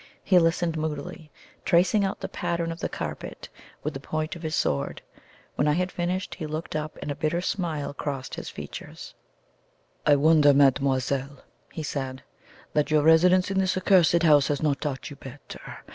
He 0.23 0.39
listened 0.39 0.77
moodily, 0.79 1.29
tracing 1.63 2.03
out 2.03 2.21
the 2.21 2.27
pattern 2.27 2.71
of 2.71 2.79
the 2.79 2.89
carpet 2.89 3.49
with 3.83 3.93
the 3.93 3.99
point 3.99 4.35
of 4.35 4.41
his 4.41 4.55
sword. 4.55 4.99
When 5.53 5.67
I 5.67 5.73
had 5.73 5.91
finished 5.91 6.33
he 6.33 6.47
looked 6.47 6.75
up, 6.75 6.97
and 7.03 7.11
a 7.11 7.15
bitter 7.15 7.39
smile 7.39 7.93
crossed 7.93 8.33
his 8.33 8.49
features. 8.49 9.13
"I 10.03 10.15
wonder, 10.15 10.55
mademoiselle," 10.55 11.43
he 11.71 11.83
said, 11.83 12.23
"that 12.73 12.89
your 12.89 13.03
residence 13.03 13.51
in 13.51 13.59
this 13.59 13.77
accursed 13.77 14.23
house 14.23 14.47
has 14.47 14.63
not 14.63 14.81
taught 14.81 15.11
you 15.11 15.17
better. 15.17 15.81